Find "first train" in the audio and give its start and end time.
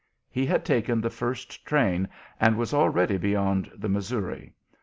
1.11-2.09